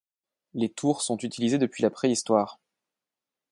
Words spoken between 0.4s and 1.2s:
Les tours sont